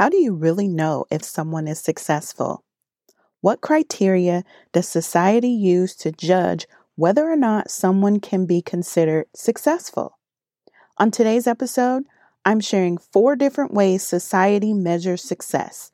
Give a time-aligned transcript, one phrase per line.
[0.00, 2.64] How do you really know if someone is successful?
[3.42, 10.18] What criteria does society use to judge whether or not someone can be considered successful?
[10.96, 12.04] On today's episode,
[12.46, 15.92] I'm sharing four different ways society measures success.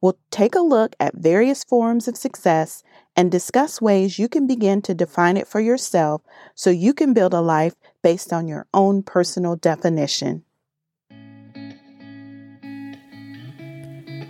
[0.00, 2.84] We'll take a look at various forms of success
[3.16, 6.22] and discuss ways you can begin to define it for yourself
[6.54, 10.44] so you can build a life based on your own personal definition.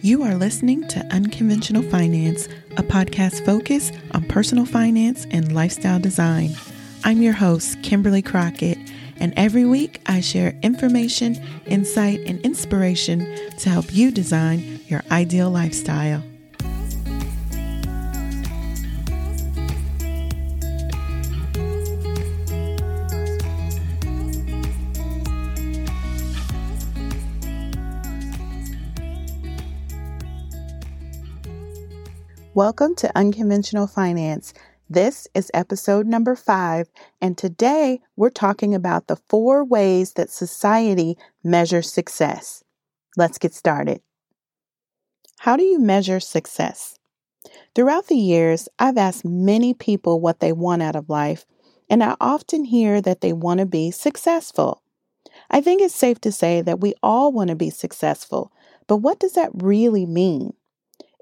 [0.03, 2.49] You are listening to Unconventional Finance,
[2.79, 6.57] a podcast focused on personal finance and lifestyle design.
[7.05, 8.79] I'm your host, Kimberly Crockett,
[9.19, 11.35] and every week I share information,
[11.67, 13.27] insight, and inspiration
[13.59, 16.23] to help you design your ideal lifestyle.
[32.61, 34.53] Welcome to Unconventional Finance.
[34.91, 41.17] This is episode number five, and today we're talking about the four ways that society
[41.43, 42.63] measures success.
[43.17, 44.03] Let's get started.
[45.39, 46.99] How do you measure success?
[47.75, 51.47] Throughout the years, I've asked many people what they want out of life,
[51.89, 54.83] and I often hear that they want to be successful.
[55.51, 58.53] I think it's safe to say that we all want to be successful,
[58.87, 60.53] but what does that really mean?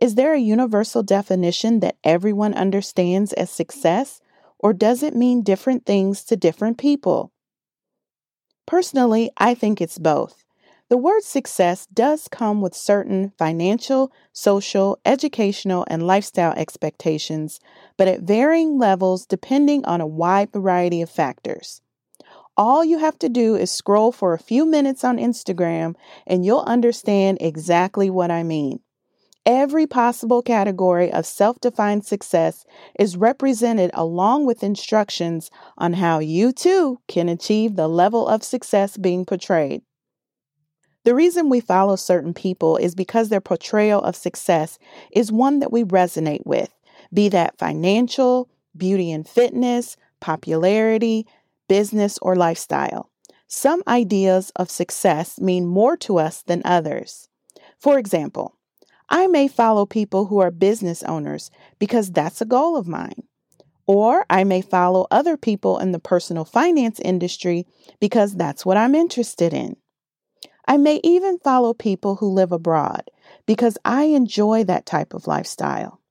[0.00, 4.20] Is there a universal definition that everyone understands as success,
[4.58, 7.32] or does it mean different things to different people?
[8.64, 10.44] Personally, I think it's both.
[10.88, 17.58] The word success does come with certain financial, social, educational, and lifestyle expectations,
[17.96, 21.82] but at varying levels depending on a wide variety of factors.
[22.56, 25.94] All you have to do is scroll for a few minutes on Instagram
[26.26, 28.80] and you'll understand exactly what I mean.
[29.48, 32.66] Every possible category of self defined success
[32.98, 38.98] is represented along with instructions on how you too can achieve the level of success
[38.98, 39.80] being portrayed.
[41.04, 44.78] The reason we follow certain people is because their portrayal of success
[45.12, 46.68] is one that we resonate with,
[47.10, 51.26] be that financial, beauty and fitness, popularity,
[51.68, 53.10] business, or lifestyle.
[53.46, 57.30] Some ideas of success mean more to us than others.
[57.78, 58.57] For example,
[59.10, 63.22] I may follow people who are business owners because that's a goal of mine.
[63.86, 67.66] Or I may follow other people in the personal finance industry
[68.00, 69.76] because that's what I'm interested in.
[70.66, 73.10] I may even follow people who live abroad
[73.46, 76.02] because I enjoy that type of lifestyle.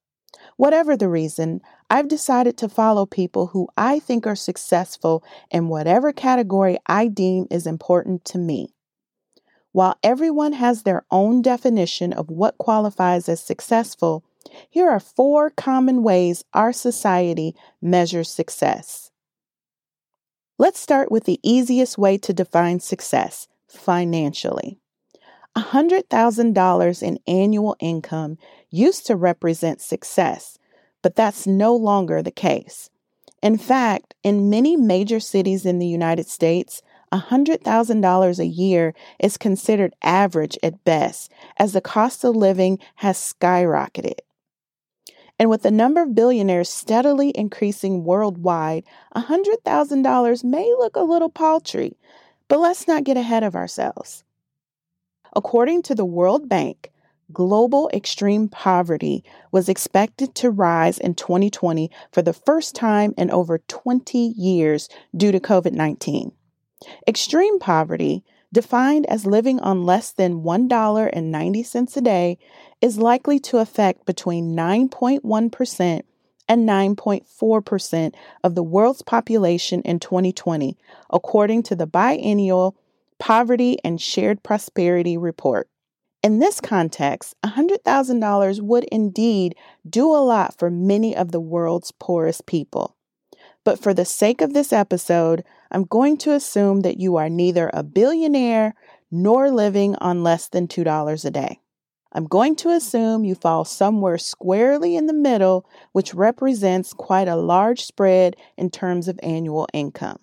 [0.56, 6.12] Whatever the reason, I've decided to follow people who I think are successful in whatever
[6.12, 8.74] category I deem is important to me.
[9.78, 14.24] While everyone has their own definition of what qualifies as successful,
[14.72, 19.12] here are four common ways our society measures success.
[20.58, 24.80] Let's start with the easiest way to define success financially.
[25.56, 28.40] $100,000 in annual income
[28.72, 30.58] used to represent success,
[31.04, 32.90] but that's no longer the case.
[33.44, 36.82] In fact, in many major cities in the United States,
[37.13, 44.19] $100,000 a year is considered average at best, as the cost of living has skyrocketed.
[45.40, 48.84] And with the number of billionaires steadily increasing worldwide,
[49.16, 51.97] $100,000 may look a little paltry,
[52.47, 54.23] but let's not get ahead of ourselves.
[55.35, 56.91] According to the World Bank,
[57.31, 63.59] global extreme poverty was expected to rise in 2020 for the first time in over
[63.59, 66.31] 20 years due to COVID 19.
[67.08, 68.24] Extreme poverty,
[68.54, 72.38] defined as living on less than $1.90 a day,
[72.82, 76.02] is likely to affect between 9.1%
[76.50, 80.78] and 9.4% of the world's population in 2020,
[81.10, 82.76] according to the biennial
[83.20, 85.68] Poverty and Shared Prosperity Report.
[86.24, 89.56] In this context, $100,000 would indeed
[89.88, 92.96] do a lot for many of the world's poorest people.
[93.64, 97.69] But for the sake of this episode, I'm going to assume that you are neither
[97.73, 98.75] a billionaire
[99.11, 101.59] nor living on less than $2 a day.
[102.14, 107.35] I'm going to assume you fall somewhere squarely in the middle, which represents quite a
[107.35, 110.19] large spread in terms of annual income.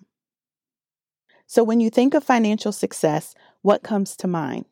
[1.47, 4.65] So, when you think of financial success, what comes to mind?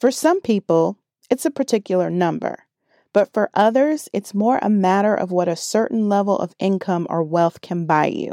[0.00, 0.98] For some people,
[1.30, 2.66] it's a particular number.
[3.12, 7.22] But for others, it's more a matter of what a certain level of income or
[7.22, 8.32] wealth can buy you.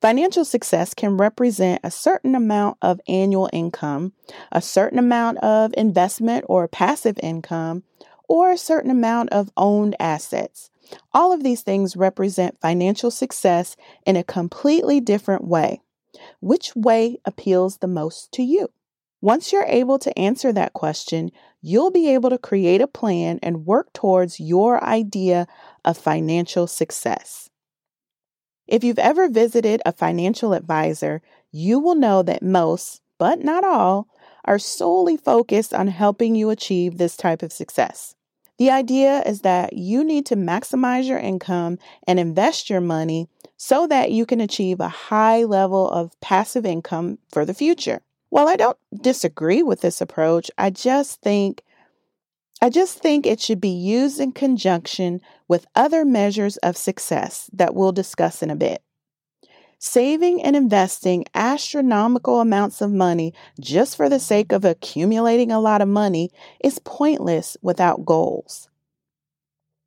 [0.00, 4.12] Financial success can represent a certain amount of annual income,
[4.52, 7.82] a certain amount of investment or passive income,
[8.28, 10.70] or a certain amount of owned assets.
[11.12, 13.74] All of these things represent financial success
[14.06, 15.80] in a completely different way.
[16.40, 18.68] Which way appeals the most to you?
[19.20, 21.30] Once you're able to answer that question,
[21.60, 25.48] you'll be able to create a plan and work towards your idea
[25.84, 27.47] of financial success.
[28.68, 34.08] If you've ever visited a financial advisor, you will know that most, but not all,
[34.44, 38.14] are solely focused on helping you achieve this type of success.
[38.58, 43.86] The idea is that you need to maximize your income and invest your money so
[43.86, 48.02] that you can achieve a high level of passive income for the future.
[48.28, 51.62] While I don't disagree with this approach, I just think
[52.60, 57.74] I just think it should be used in conjunction with other measures of success that
[57.74, 58.82] we'll discuss in a bit.
[59.78, 65.80] Saving and investing astronomical amounts of money just for the sake of accumulating a lot
[65.80, 68.68] of money is pointless without goals.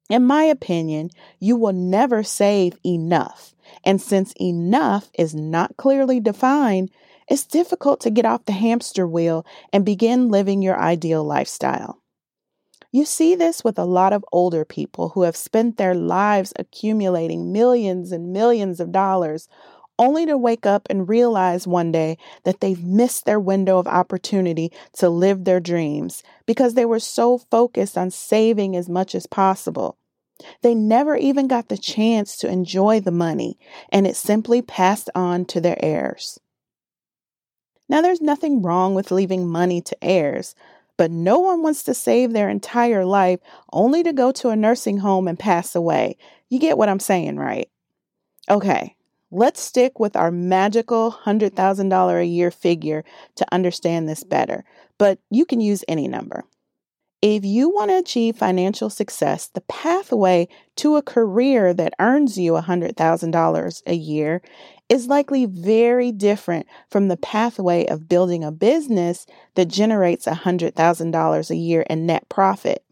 [0.09, 1.09] In my opinion,
[1.39, 3.53] you will never save enough.
[3.83, 6.89] And since enough is not clearly defined,
[7.27, 12.00] it's difficult to get off the hamster wheel and begin living your ideal lifestyle.
[12.91, 17.53] You see this with a lot of older people who have spent their lives accumulating
[17.53, 19.47] millions and millions of dollars
[19.97, 24.71] only to wake up and realize one day that they've missed their window of opportunity
[24.93, 29.97] to live their dreams because they were so focused on saving as much as possible.
[30.61, 33.59] They never even got the chance to enjoy the money,
[33.89, 36.39] and it simply passed on to their heirs.
[37.87, 40.55] Now, there's nothing wrong with leaving money to heirs,
[41.01, 43.39] but no one wants to save their entire life
[43.73, 46.15] only to go to a nursing home and pass away.
[46.47, 47.67] You get what I'm saying, right?
[48.47, 48.95] Okay,
[49.31, 53.03] let's stick with our magical $100,000 a year figure
[53.35, 54.63] to understand this better,
[54.99, 56.43] but you can use any number.
[57.23, 62.51] If you want to achieve financial success, the pathway to a career that earns you
[62.51, 64.43] $100,000 a year
[64.91, 71.55] is likely very different from the pathway of building a business that generates $100,000 a
[71.55, 72.83] year in net profit.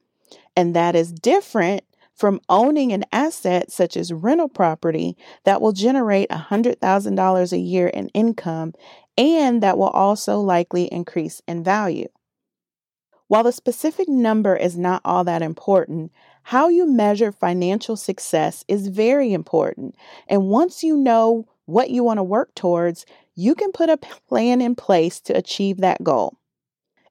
[0.55, 1.83] And that is different
[2.15, 8.07] from owning an asset such as rental property that will generate $100,000 a year in
[8.09, 8.73] income
[9.17, 12.07] and that will also likely increase in value.
[13.27, 16.13] While the specific number is not all that important,
[16.43, 19.95] how you measure financial success is very important.
[20.29, 23.05] And once you know what you want to work towards,
[23.35, 26.37] you can put a plan in place to achieve that goal.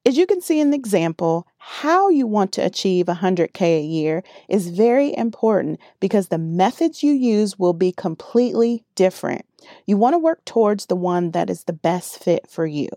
[0.04, 4.22] As you can see in the example, how you want to achieve 100K a year
[4.48, 9.44] is very important because the methods you use will be completely different.
[9.86, 12.88] You want to work towards the one that is the best fit for you.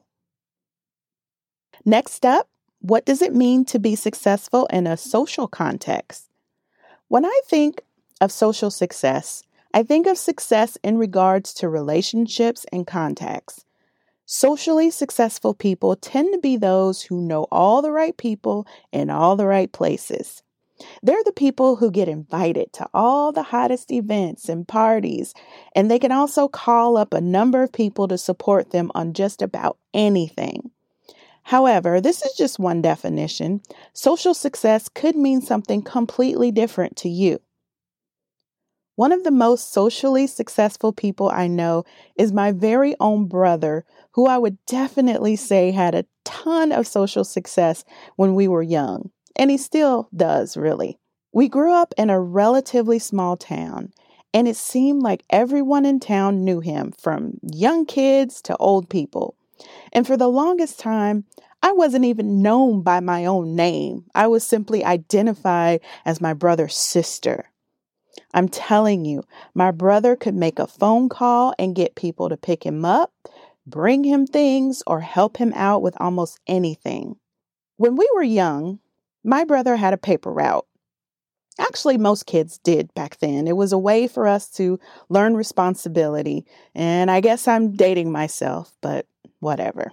[1.83, 2.47] Next up,
[2.79, 6.29] what does it mean to be successful in a social context?
[7.07, 7.81] When I think
[8.21, 13.63] of social success, I think of success in regards to relationships and contacts.
[14.25, 19.35] Socially successful people tend to be those who know all the right people in all
[19.35, 20.43] the right places.
[21.03, 25.33] They're the people who get invited to all the hottest events and parties,
[25.75, 29.41] and they can also call up a number of people to support them on just
[29.41, 30.71] about anything.
[31.43, 33.61] However, this is just one definition.
[33.93, 37.39] Social success could mean something completely different to you.
[38.95, 44.27] One of the most socially successful people I know is my very own brother, who
[44.27, 47.85] I would definitely say had a ton of social success
[48.17, 50.99] when we were young, and he still does, really.
[51.31, 53.93] We grew up in a relatively small town,
[54.33, 59.35] and it seemed like everyone in town knew him, from young kids to old people.
[59.93, 61.23] And for the longest time,
[61.63, 64.05] I wasn't even known by my own name.
[64.13, 67.45] I was simply identified as my brother's sister.
[68.33, 69.23] I'm telling you,
[69.53, 73.11] my brother could make a phone call and get people to pick him up,
[73.65, 77.17] bring him things, or help him out with almost anything.
[77.77, 78.79] When we were young,
[79.23, 80.65] my brother had a paper route.
[81.59, 83.47] Actually, most kids did back then.
[83.47, 86.45] It was a way for us to learn responsibility.
[86.73, 89.05] And I guess I'm dating myself, but
[89.39, 89.91] whatever.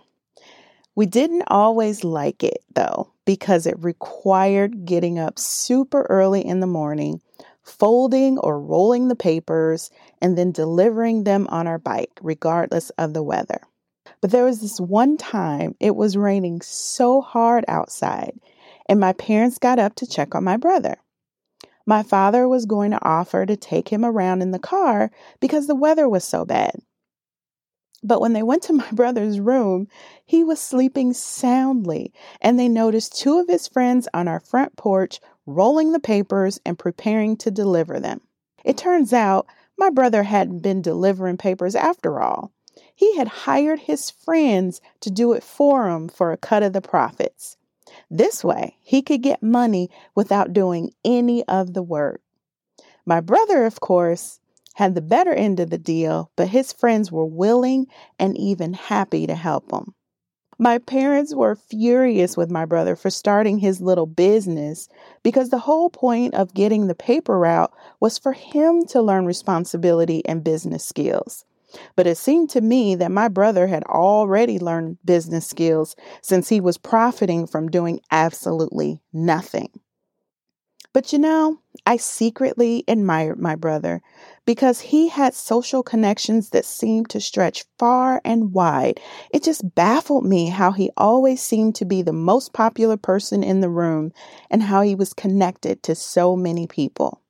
[0.95, 6.67] We didn't always like it though, because it required getting up super early in the
[6.67, 7.21] morning
[7.69, 13.23] folding or rolling the papers, and then delivering them on our bike, regardless of the
[13.23, 13.61] weather.
[14.21, 18.39] But there was this one time it was raining so hard outside,
[18.89, 20.97] and my parents got up to check on my brother.
[21.87, 25.11] My father was going to offer to take him around in the car
[25.41, 26.75] because the weather was so bad.
[28.03, 29.89] But when they went to my brother's room,
[30.25, 35.21] he was sleeping soundly, and they noticed two of his friends on our front porch
[35.49, 38.21] rolling the papers and preparing to deliver them.
[38.65, 39.47] It turns out
[39.79, 42.53] my brother hadn't been delivering papers after all.
[42.95, 46.81] He had hired his friends to do it for him for a cut of the
[46.81, 47.57] profits.
[48.11, 52.21] This way, he could get money without doing any of the work.
[53.07, 54.41] My brother, of course,
[54.75, 57.87] had the better end of the deal, but his friends were willing
[58.19, 59.95] and even happy to help him.
[60.61, 64.89] My parents were furious with my brother for starting his little business
[65.23, 70.27] because the whole point of getting the paper route was for him to learn responsibility
[70.27, 71.45] and business skills.
[71.95, 76.61] But it seemed to me that my brother had already learned business skills since he
[76.61, 79.71] was profiting from doing absolutely nothing.
[80.99, 84.03] But you know, I secretly admired my brother
[84.45, 88.99] because he had social connections that seemed to stretch far and wide.
[89.33, 93.61] It just baffled me how he always seemed to be the most popular person in
[93.61, 94.11] the room
[94.51, 97.23] and how he was connected to so many people.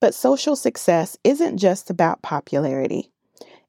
[0.00, 3.12] But social success isn't just about popularity.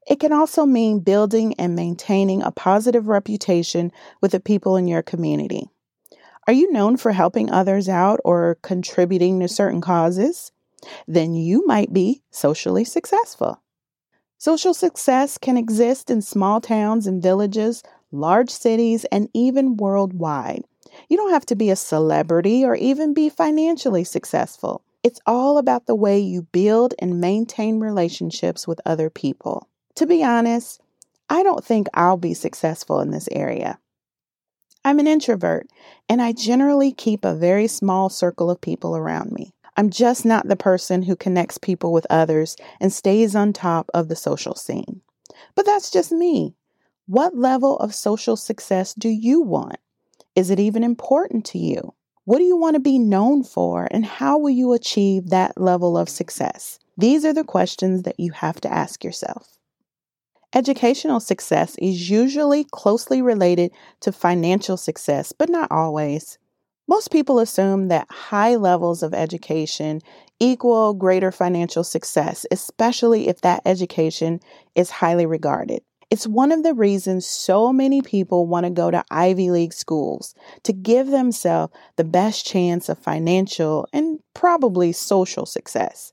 [0.08, 5.02] It can also mean building and maintaining a positive reputation with the people in your
[5.02, 5.70] community.
[6.50, 10.50] Are you known for helping others out or contributing to certain causes?
[11.06, 13.62] Then you might be socially successful.
[14.36, 20.64] Social success can exist in small towns and villages, large cities, and even worldwide.
[21.08, 24.82] You don't have to be a celebrity or even be financially successful.
[25.04, 29.68] It's all about the way you build and maintain relationships with other people.
[29.94, 30.80] To be honest,
[31.28, 33.78] I don't think I'll be successful in this area.
[34.82, 35.66] I'm an introvert,
[36.08, 39.52] and I generally keep a very small circle of people around me.
[39.76, 44.08] I'm just not the person who connects people with others and stays on top of
[44.08, 45.02] the social scene.
[45.54, 46.54] But that's just me.
[47.06, 49.76] What level of social success do you want?
[50.34, 51.92] Is it even important to you?
[52.24, 55.98] What do you want to be known for, and how will you achieve that level
[55.98, 56.78] of success?
[56.96, 59.58] These are the questions that you have to ask yourself.
[60.52, 66.38] Educational success is usually closely related to financial success, but not always.
[66.88, 70.00] Most people assume that high levels of education
[70.40, 74.40] equal greater financial success, especially if that education
[74.74, 75.82] is highly regarded.
[76.10, 80.34] It's one of the reasons so many people want to go to Ivy League schools
[80.64, 86.12] to give themselves the best chance of financial and probably social success.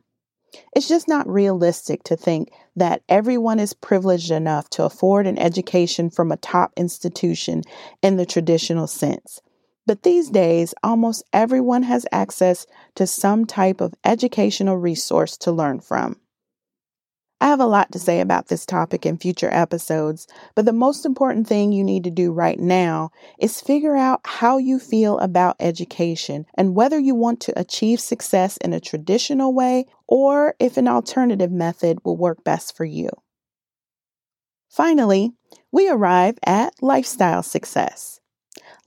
[0.76, 6.10] It's just not realistic to think that everyone is privileged enough to afford an education
[6.10, 7.62] from a top institution
[8.02, 9.42] in the traditional sense.
[9.86, 15.80] But these days, almost everyone has access to some type of educational resource to learn
[15.80, 16.20] from.
[17.42, 20.26] I have a lot to say about this topic in future episodes,
[20.56, 24.58] but the most important thing you need to do right now is figure out how
[24.58, 29.86] you feel about education and whether you want to achieve success in a traditional way
[30.08, 33.10] or if an alternative method will work best for you.
[34.70, 35.32] Finally,
[35.72, 38.22] we arrive at lifestyle success.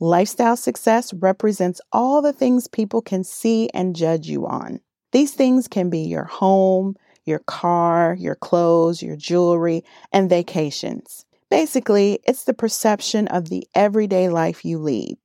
[0.00, 4.80] Lifestyle success represents all the things people can see and judge you on.
[5.12, 6.96] These things can be your home,
[7.28, 11.24] your car, your clothes, your jewelry, and vacations.
[11.50, 15.18] Basically, it's the perception of the everyday life you lead.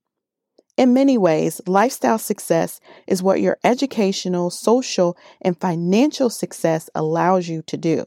[0.76, 7.62] In many ways, lifestyle success is what your educational, social, and financial success allows you
[7.62, 8.04] to do.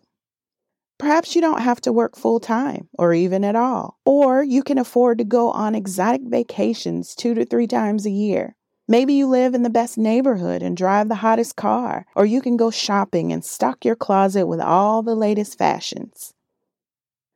[0.99, 4.77] Perhaps you don't have to work full time or even at all, or you can
[4.77, 8.56] afford to go on exotic vacations two to three times a year.
[8.89, 12.55] Maybe you live in the best neighborhood and drive the hottest car, or you can
[12.55, 16.33] go shopping and stock your closet with all the latest fashions.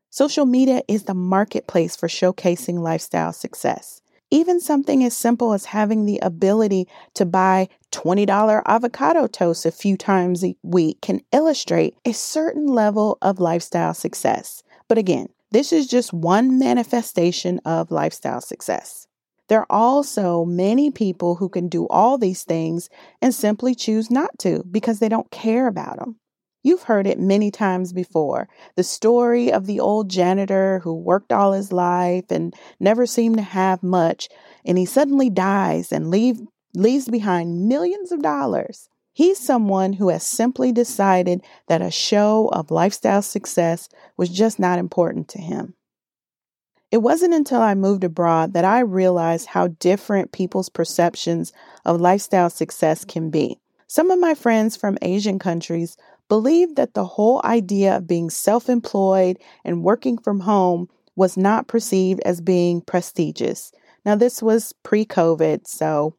[0.09, 4.01] Social media is the marketplace for showcasing lifestyle success.
[4.29, 9.97] Even something as simple as having the ability to buy $20 avocado toast a few
[9.97, 14.63] times a week can illustrate a certain level of lifestyle success.
[14.87, 19.05] But again, this is just one manifestation of lifestyle success.
[19.51, 22.89] There are also many people who can do all these things
[23.21, 26.15] and simply choose not to because they don't care about them.
[26.63, 28.47] You've heard it many times before.
[28.77, 33.43] The story of the old janitor who worked all his life and never seemed to
[33.43, 34.29] have much,
[34.65, 36.39] and he suddenly dies and leave,
[36.73, 38.87] leaves behind millions of dollars.
[39.11, 44.79] He's someone who has simply decided that a show of lifestyle success was just not
[44.79, 45.73] important to him.
[46.91, 51.53] It wasn't until I moved abroad that I realized how different people's perceptions
[51.85, 53.59] of lifestyle success can be.
[53.87, 55.95] Some of my friends from Asian countries
[56.27, 61.67] believed that the whole idea of being self employed and working from home was not
[61.67, 63.71] perceived as being prestigious.
[64.05, 66.15] Now, this was pre COVID, so,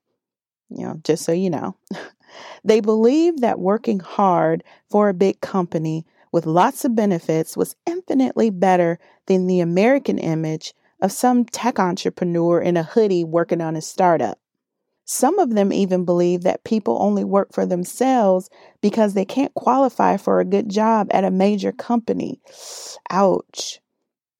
[0.71, 1.77] you know, just so you know.
[2.65, 8.51] they believed that working hard for a big company with lots of benefits was infinitely
[8.51, 13.83] better than the American image of some tech entrepreneur in a hoodie working on a
[13.83, 14.39] startup.
[15.05, 18.49] Some of them even believe that people only work for themselves
[18.81, 22.41] because they can't qualify for a good job at a major company.
[23.11, 23.81] Ouch.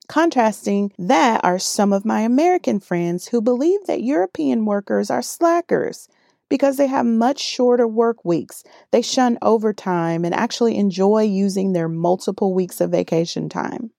[0.09, 6.09] Contrasting that are some of my American friends who believe that European workers are slackers
[6.53, 8.63] because they have much shorter work weeks.
[8.91, 13.91] They shun overtime and actually enjoy using their multiple weeks of vacation time.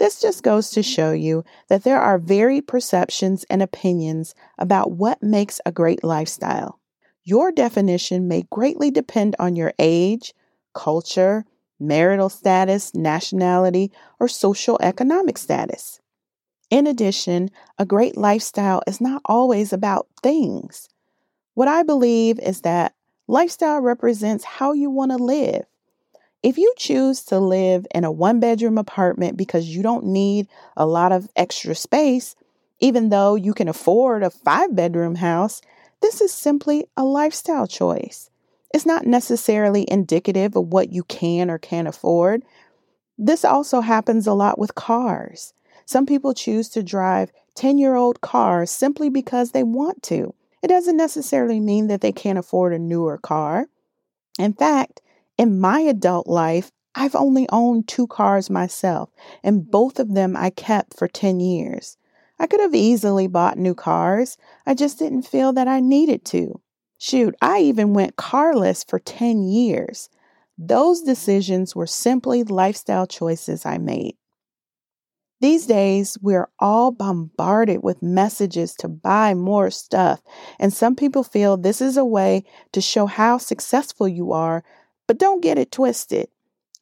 [0.00, 5.22] This just goes to show you that there are varied perceptions and opinions about what
[5.22, 6.80] makes a great lifestyle.
[7.22, 10.34] Your definition may greatly depend on your age,
[10.74, 11.44] culture,
[11.78, 16.00] marital status, nationality, or social economic status.
[16.68, 20.88] In addition, a great lifestyle is not always about things.
[21.54, 22.94] What I believe is that
[23.28, 25.64] lifestyle represents how you want to live.
[26.42, 30.86] If you choose to live in a one bedroom apartment because you don't need a
[30.86, 32.34] lot of extra space,
[32.80, 35.60] even though you can afford a five bedroom house,
[36.00, 38.28] this is simply a lifestyle choice.
[38.74, 42.42] It's not necessarily indicative of what you can or can't afford.
[43.18, 45.52] This also happens a lot with cars.
[45.84, 50.34] Some people choose to drive 10 year old cars simply because they want to.
[50.62, 53.66] It doesn't necessarily mean that they can't afford a newer car.
[54.38, 55.00] In fact,
[55.36, 59.10] in my adult life, I've only owned two cars myself,
[59.42, 61.96] and both of them I kept for 10 years.
[62.38, 64.36] I could have easily bought new cars.
[64.66, 66.60] I just didn't feel that I needed to.
[66.98, 70.08] Shoot, I even went carless for 10 years.
[70.58, 74.16] Those decisions were simply lifestyle choices I made.
[75.42, 80.22] These days, we're all bombarded with messages to buy more stuff,
[80.60, 84.62] and some people feel this is a way to show how successful you are,
[85.08, 86.28] but don't get it twisted.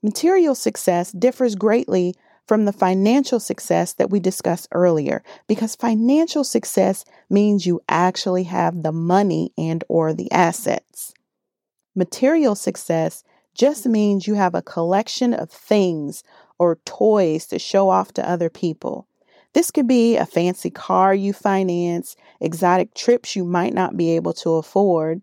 [0.02, 2.14] Material success differs greatly
[2.46, 8.82] from the financial success that we discussed earlier because financial success means you actually have
[8.82, 11.14] the money and or the assets.
[11.96, 16.22] Material success just means you have a collection of things
[16.60, 19.08] or toys to show off to other people.
[19.54, 24.34] This could be a fancy car you finance, exotic trips you might not be able
[24.34, 25.22] to afford,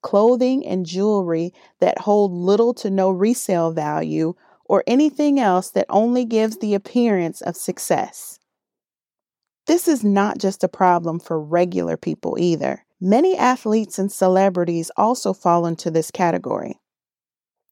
[0.00, 6.24] clothing and jewelry that hold little to no resale value, or anything else that only
[6.24, 8.38] gives the appearance of success.
[9.66, 12.86] This is not just a problem for regular people either.
[12.98, 16.80] Many athletes and celebrities also fall into this category.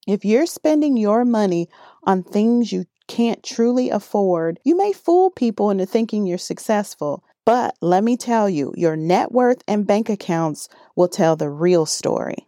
[0.06, 1.68] If you're spending your money
[2.04, 7.22] on things you can't truly afford, you may fool people into thinking you're successful.
[7.44, 11.86] But let me tell you, your net worth and bank accounts will tell the real
[11.86, 12.46] story.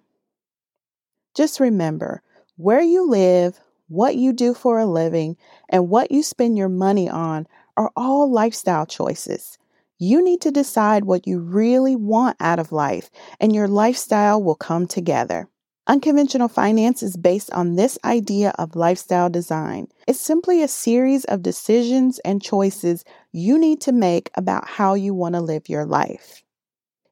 [1.37, 2.23] Just remember
[2.57, 5.37] where you live, what you do for a living,
[5.69, 9.57] and what you spend your money on are all lifestyle choices.
[10.01, 13.09] You need to decide what you really want out of life,
[13.41, 15.49] and your lifestyle will come together.
[15.91, 19.89] Unconventional finance is based on this idea of lifestyle design.
[20.07, 25.15] It's simply a series of decisions and choices you need to make about how you
[25.15, 26.43] want to live your life.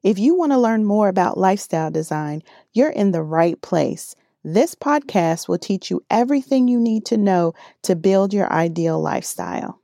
[0.03, 4.15] If you want to learn more about lifestyle design, you're in the right place.
[4.43, 9.81] This podcast will teach you everything you need to know to build your ideal lifestyle.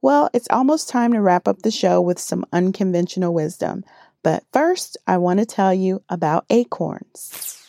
[0.00, 3.84] Well, it's almost time to wrap up the show with some unconventional wisdom.
[4.22, 7.61] But first, I want to tell you about acorns.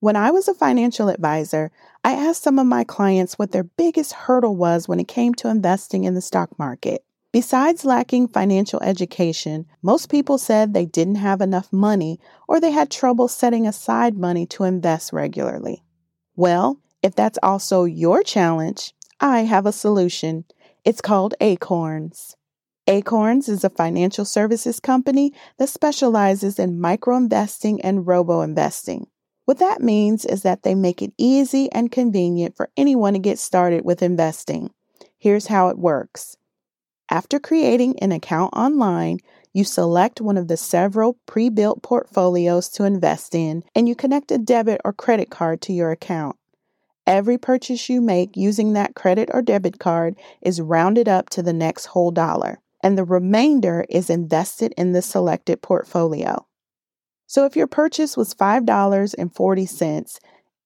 [0.00, 1.70] When I was a financial advisor,
[2.02, 5.50] I asked some of my clients what their biggest hurdle was when it came to
[5.50, 7.04] investing in the stock market.
[7.32, 12.90] Besides lacking financial education, most people said they didn't have enough money or they had
[12.90, 15.84] trouble setting aside money to invest regularly.
[16.34, 20.46] Well, if that's also your challenge, I have a solution.
[20.82, 22.36] It's called Acorns.
[22.86, 29.06] Acorns is a financial services company that specializes in micro investing and robo investing.
[29.44, 33.38] What that means is that they make it easy and convenient for anyone to get
[33.38, 34.70] started with investing.
[35.18, 36.36] Here's how it works.
[37.10, 39.18] After creating an account online,
[39.52, 44.30] you select one of the several pre built portfolios to invest in, and you connect
[44.30, 46.36] a debit or credit card to your account.
[47.06, 51.52] Every purchase you make using that credit or debit card is rounded up to the
[51.52, 56.46] next whole dollar, and the remainder is invested in the selected portfolio.
[57.30, 60.18] So if your purchase was $5.40,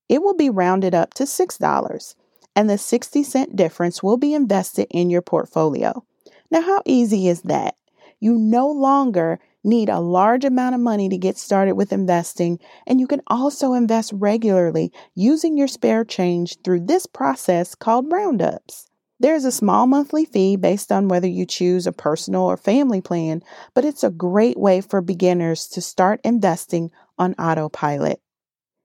[0.08, 2.14] it will be rounded up to $6,
[2.56, 6.06] and the 60 cent difference will be invested in your portfolio.
[6.50, 7.76] Now, how easy is that?
[8.18, 12.98] You no longer need a large amount of money to get started with investing, and
[12.98, 18.88] you can also invest regularly using your spare change through this process called roundups.
[19.20, 23.42] There's a small monthly fee based on whether you choose a personal or family plan,
[23.72, 28.20] but it's a great way for beginners to start investing on autopilot.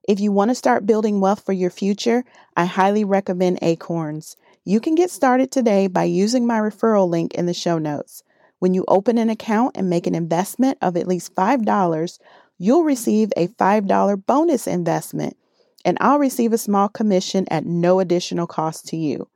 [0.07, 2.23] If you want to start building wealth for your future,
[2.55, 4.37] I highly recommend Acorns.
[4.63, 8.23] You can get started today by using my referral link in the show notes.
[8.59, 12.19] When you open an account and make an investment of at least $5,
[12.59, 15.37] you'll receive a $5 bonus investment,
[15.83, 19.27] and I'll receive a small commission at no additional cost to you.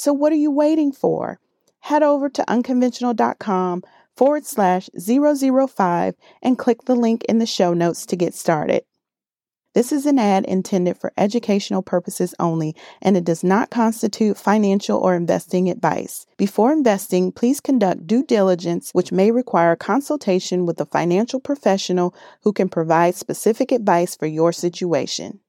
[0.00, 1.40] So, what are you waiting for?
[1.80, 3.82] Head over to unkimventional.com
[4.16, 8.84] forward slash 005 and click the link in the show notes to get started.
[9.74, 14.98] This is an ad intended for educational purposes only, and it does not constitute financial
[14.98, 16.24] or investing advice.
[16.38, 22.54] Before investing, please conduct due diligence, which may require consultation with a financial professional who
[22.54, 25.40] can provide specific advice for your situation.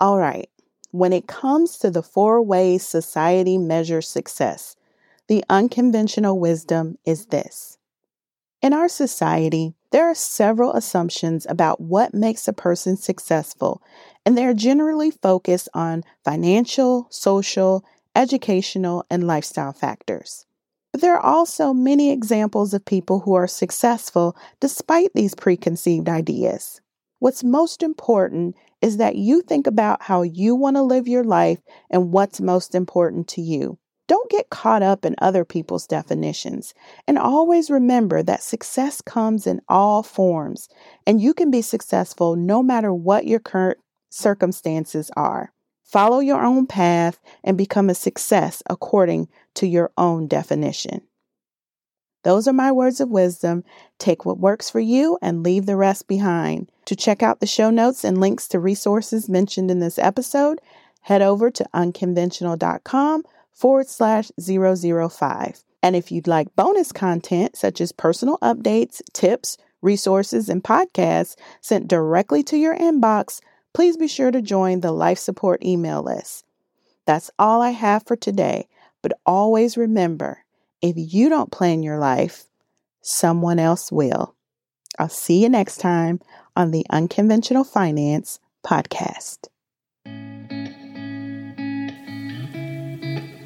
[0.00, 0.49] All right,
[0.90, 4.76] when it comes to the four ways society measures success,
[5.28, 7.78] the unconventional wisdom is this.
[8.62, 13.82] In our society, there are several assumptions about what makes a person successful,
[14.26, 20.46] and they are generally focused on financial, social, educational, and lifestyle factors.
[20.92, 26.80] But there are also many examples of people who are successful despite these preconceived ideas.
[27.20, 31.60] What's most important is that you think about how you want to live your life
[31.90, 33.78] and what's most important to you.
[34.06, 36.74] Don't get caught up in other people's definitions.
[37.06, 40.68] And always remember that success comes in all forms,
[41.06, 45.52] and you can be successful no matter what your current circumstances are.
[45.84, 51.02] Follow your own path and become a success according to your own definition.
[52.22, 53.64] Those are my words of wisdom.
[53.98, 56.70] Take what works for you and leave the rest behind.
[56.86, 60.60] To check out the show notes and links to resources mentioned in this episode,
[61.02, 65.64] head over to unkimventional.com forward slash 005.
[65.82, 71.88] And if you'd like bonus content such as personal updates, tips, resources, and podcasts sent
[71.88, 73.40] directly to your inbox,
[73.72, 76.44] please be sure to join the life support email list.
[77.06, 78.68] That's all I have for today,
[79.00, 80.44] but always remember
[80.82, 82.44] if you don't plan your life,
[83.02, 84.34] someone else will.
[84.98, 86.20] I'll see you next time
[86.56, 89.48] on the Unconventional Finance Podcast.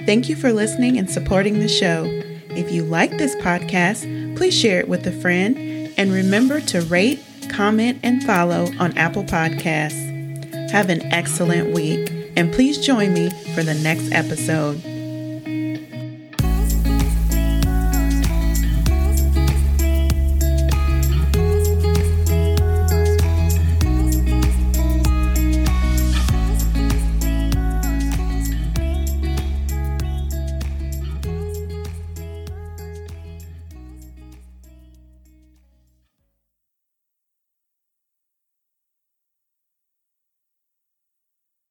[0.06, 2.04] Thank you for listening and supporting the show.
[2.50, 5.56] If you like this podcast, please share it with a friend
[5.96, 10.12] and remember to rate, comment, and follow on Apple Podcasts.
[10.70, 14.93] Have an excellent week, and please join me for the next episode.